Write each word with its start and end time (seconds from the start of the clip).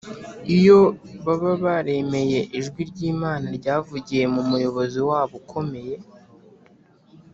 Iyo 0.57 0.79
baba 1.25 1.51
baremeye 1.63 2.39
ijwi 2.59 2.81
ry’Imana 2.91 3.47
ryavugiye 3.57 4.23
mu 4.33 4.41
muyobozi 4.49 4.99
wabo 5.09 5.33
ukomeye, 5.41 5.95